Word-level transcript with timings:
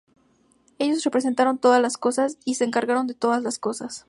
Ellos 0.79 1.03
respetaron 1.05 1.59
todas 1.59 1.79
las 1.79 1.95
cosas 1.95 2.39
y 2.43 2.55
se 2.55 2.63
encargaron 2.63 3.05
de 3.05 3.13
todas 3.13 3.43
las 3.43 3.59
cosas. 3.59 3.99